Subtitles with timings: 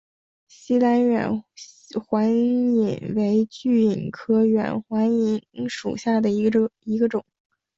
[0.49, 1.43] 栖兰远
[2.07, 7.23] 环蚓为巨蚓科远环蚓属下的一个种。